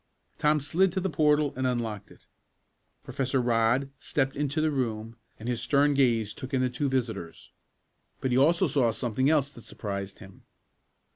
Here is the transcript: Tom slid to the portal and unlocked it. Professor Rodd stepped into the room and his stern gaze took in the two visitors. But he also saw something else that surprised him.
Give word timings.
Tom 0.39 0.59
slid 0.59 0.91
to 0.93 0.99
the 0.99 1.11
portal 1.11 1.53
and 1.55 1.67
unlocked 1.67 2.09
it. 2.09 2.25
Professor 3.03 3.39
Rodd 3.39 3.91
stepped 3.99 4.35
into 4.35 4.59
the 4.59 4.71
room 4.71 5.15
and 5.37 5.47
his 5.47 5.61
stern 5.61 5.93
gaze 5.93 6.33
took 6.33 6.55
in 6.55 6.61
the 6.61 6.71
two 6.71 6.89
visitors. 6.89 7.51
But 8.19 8.31
he 8.31 8.37
also 8.39 8.65
saw 8.65 8.89
something 8.93 9.29
else 9.29 9.51
that 9.51 9.61
surprised 9.61 10.17
him. 10.17 10.41